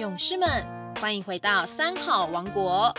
[0.00, 0.48] 勇士们，
[0.98, 2.94] 欢迎回到三好王国。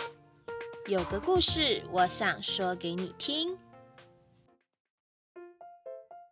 [0.88, 3.58] 有个故事，我想说给你听。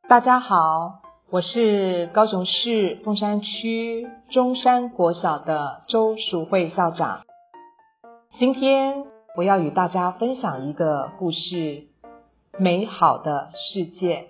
[0.09, 7.25] 大家好，我是高雄市凤山区中山国小的周淑慧校长。
[8.39, 9.07] 今天
[9.37, 11.89] 我要与大家分享一个故事：
[12.57, 14.29] 美好的世界。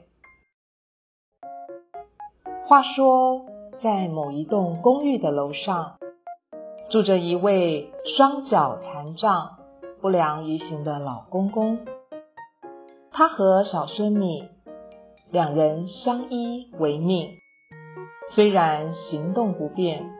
[2.66, 3.44] 话说，
[3.82, 5.98] 在某一栋公寓的楼上，
[6.90, 9.58] 住着一位双脚残障、
[10.00, 11.86] 不良于行的老公公。
[13.12, 14.48] 他和小孙女
[15.30, 17.28] 两人相依为命，
[18.34, 20.10] 虽然行动不便，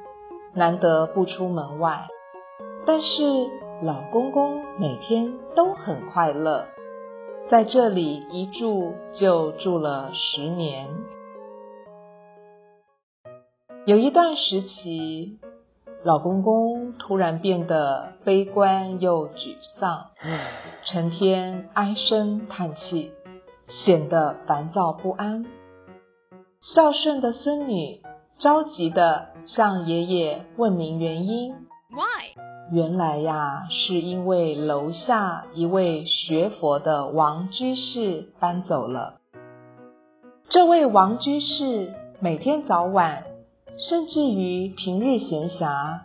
[0.55, 2.07] 难得不出门外，
[2.87, 3.49] 但是
[3.83, 6.67] 老公公每天都很快乐，
[7.51, 10.89] 在这里一住就住了十年。
[13.87, 15.41] 有一段时期，
[16.03, 20.07] 老公公突然变得悲观又沮丧，
[20.87, 23.13] 成天唉声叹气，
[23.69, 25.45] 显得烦躁不安。
[26.63, 28.01] 孝顺的孙女
[28.39, 31.53] 着急的向爷爷问明原因。
[31.91, 32.35] Why？
[32.73, 39.21] 原来呀，是因为楼下一位学佛的王居士搬走了。
[40.49, 43.25] 这位王居士每天早晚。
[43.89, 46.01] 甚至于平日闲暇，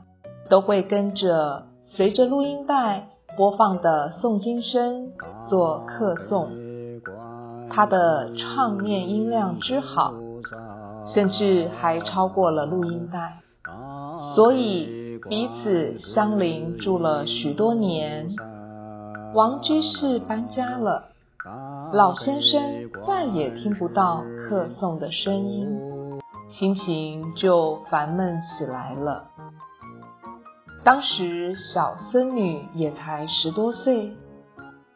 [0.50, 5.12] 都会跟着随着录音带播放的诵经声
[5.50, 6.48] 做客诵。
[7.70, 10.14] 他的唱念音量之好，
[11.14, 13.42] 甚至还超过了录音带，
[14.36, 18.30] 所以彼此相邻住了许多年。
[19.34, 21.10] 王居士搬家了，
[21.92, 22.62] 老先生
[23.06, 25.68] 再也听不到客诵的声音。
[26.48, 29.28] 心情就烦闷起来了。
[30.84, 34.16] 当时小孙女也才十多岁，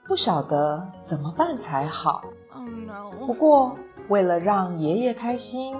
[0.08, 2.22] 不晓得怎么办才好。
[3.26, 3.76] 不过
[4.08, 5.76] 为了让爷爷开心，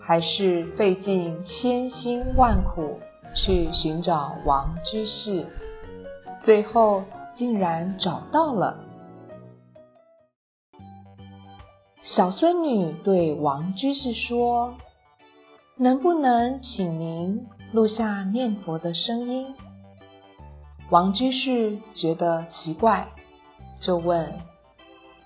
[0.00, 3.00] 还是费尽千辛万苦
[3.34, 5.46] 去寻找王居士，
[6.44, 7.02] 最后
[7.34, 8.76] 竟然找到了。
[12.02, 14.74] 小孙女对王居士说。
[15.80, 19.46] 能不能请您录下念佛的声音？
[20.90, 23.06] 王居士觉得奇怪，
[23.80, 24.34] 就问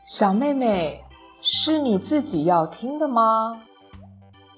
[0.06, 1.02] 小妹妹
[1.40, 3.62] ：“是你自己要听的吗？”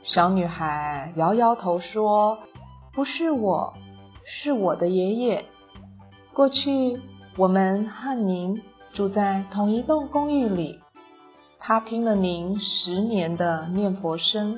[0.03, 2.41] 小女孩摇摇头说
[2.93, 3.73] ：“不是我，
[4.27, 5.45] 是我的爷爷。
[6.33, 6.99] 过去
[7.37, 8.61] 我们和您
[8.93, 10.77] 住在同一栋公寓里，
[11.61, 14.57] 他听了您十年的念佛声。”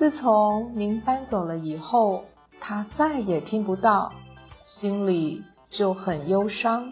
[0.00, 2.22] 自从您搬走了以后，
[2.58, 4.10] 他再也听不到，
[4.64, 6.90] 心里就很忧伤。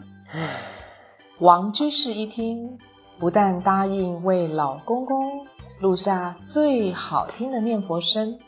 [1.38, 2.78] 王居士一听，
[3.18, 5.47] 不但答应为老公公
[5.80, 8.38] 录下最好听的念佛声，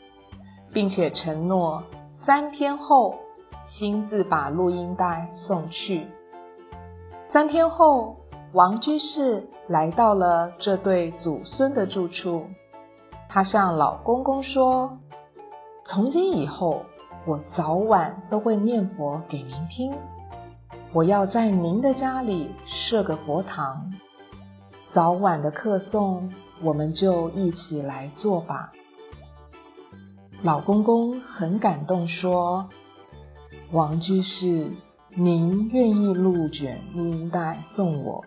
[0.71, 1.81] 并且承诺
[2.27, 3.15] 三天后
[3.71, 6.05] 亲自把录音带送去。
[7.33, 8.15] 三天后，
[8.53, 12.45] 王居士来到了这对祖孙的住处。
[13.33, 14.99] 他向老公公说
[15.87, 16.83] ：“从今以后，
[17.25, 19.93] 我早晚都会念佛给您听。
[20.91, 23.93] 我要在您的家里设个佛堂，
[24.93, 26.29] 早晚的客诵，
[26.61, 28.73] 我们就一起来做吧。”
[30.43, 32.67] 老公公很感动，说
[33.71, 34.67] ：“王居士，
[35.15, 38.25] 您愿意录卷录音带送我，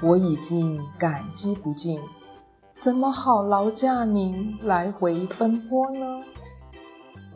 [0.00, 1.98] 我已经感激不尽。”
[2.84, 6.20] 怎么好劳驾您来回奔波呢？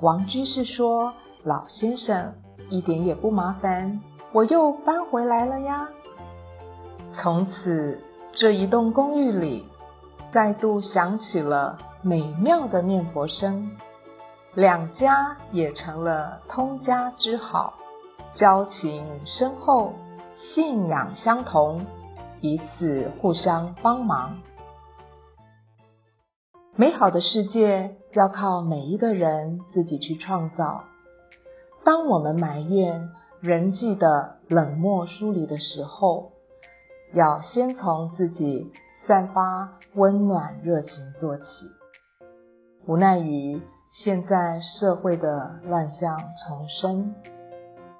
[0.02, 2.34] 王居士说：“老先生
[2.68, 3.98] 一点也不麻烦，
[4.34, 5.88] 我又搬回来了呀。”
[7.16, 7.98] 从此，
[8.34, 9.64] 这一栋公寓里
[10.34, 13.70] 再度响起了美妙的念佛声，
[14.52, 17.72] 两家也成了通家之好，
[18.34, 19.94] 交情深厚，
[20.36, 21.86] 信仰相同，
[22.38, 24.36] 彼此互相帮忙。
[26.80, 30.84] 美好的世界要靠每一个人自己去创造。
[31.84, 33.10] 当我们埋怨
[33.40, 36.30] 人际的冷漠疏离的时候，
[37.14, 38.72] 要先从自己
[39.08, 41.44] 散发温暖热情做起。
[42.86, 43.60] 无奈于
[43.90, 47.12] 现在社会的乱象丛生，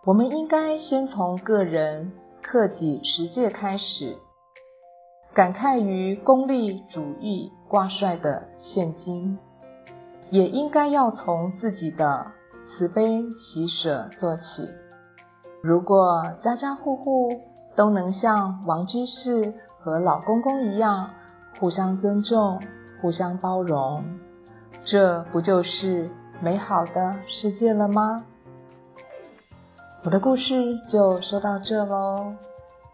[0.04, 4.16] 我们应该先从个人克己持戒开始。
[5.38, 9.38] 感慨于功利主义挂帅的现今，
[10.30, 12.26] 也应该要从自己的
[12.66, 14.68] 慈悲喜舍做起。
[15.62, 17.28] 如果家家户户
[17.76, 21.10] 都能像王居士和老公公一样，
[21.60, 22.60] 互相尊重、
[23.00, 24.02] 互相包容，
[24.84, 26.10] 这不就是
[26.42, 28.24] 美好的世界了吗？
[30.04, 32.34] 我的故事就说到这喽，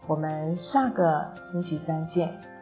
[0.07, 2.54] 我们下个星期三见。